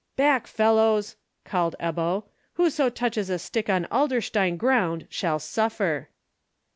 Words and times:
"Back, 0.15 0.47
fellows!" 0.47 1.15
called 1.45 1.75
Ebbo. 1.79 2.23
"Whoso 2.53 2.89
touches 2.89 3.29
a 3.29 3.37
stick 3.37 3.69
on 3.69 3.85
Adlerstein 3.91 4.57
ground 4.57 5.05
shall 5.11 5.37
suffer." 5.37 6.09